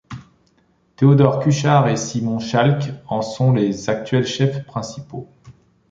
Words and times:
Theodore 0.97 1.39
Kuchar 1.41 1.87
et 1.87 1.95
Simon 1.95 2.39
Chalk 2.39 2.85
en 3.07 3.21
sont 3.21 3.51
les 3.53 3.87
actuels 3.87 4.25
chefs 4.25 4.65
principaux. 4.65 5.29